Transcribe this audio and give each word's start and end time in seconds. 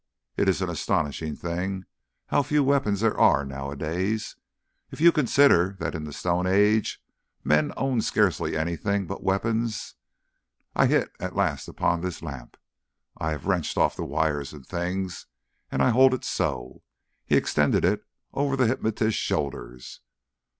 It 0.35 0.49
is 0.49 0.63
an 0.63 0.69
astonishing 0.71 1.35
thing 1.35 1.85
how 2.29 2.41
few 2.41 2.63
weapons 2.63 3.01
there 3.01 3.15
are 3.19 3.45
nowadays. 3.45 4.35
If 4.89 4.99
you 4.99 5.11
consider 5.11 5.77
that 5.79 5.93
in 5.93 6.05
the 6.05 6.11
Stone 6.11 6.47
Age 6.47 7.03
men 7.43 7.71
owned 7.77 8.03
scarcely 8.03 8.57
anything 8.57 9.05
but 9.05 9.21
weapons. 9.21 9.93
I 10.75 10.87
hit 10.87 11.11
at 11.19 11.35
last 11.35 11.67
upon 11.67 12.01
this 12.01 12.23
lamp. 12.23 12.57
I 13.19 13.29
have 13.29 13.45
wrenched 13.45 13.77
off 13.77 13.95
the 13.95 14.03
wires 14.03 14.53
and 14.53 14.65
things, 14.65 15.27
and 15.71 15.83
I 15.83 15.91
hold 15.91 16.15
it 16.15 16.23
so." 16.23 16.81
He 17.27 17.35
extended 17.35 17.85
it 17.85 18.03
over 18.33 18.55
the 18.55 18.65
hypnotist's 18.65 19.21
shoulders. 19.21 19.99